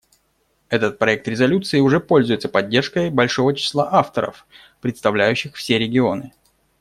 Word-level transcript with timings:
Этот 0.69 0.97
проект 0.97 1.27
резолюции 1.27 1.79
уже 1.79 1.99
пользуется 1.99 2.49
поддержкой 2.49 3.11
большого 3.11 3.53
числа 3.53 3.87
авторов, 3.93 4.47
представляющих 4.81 5.55
все 5.55 5.77
регионы. 5.77 6.33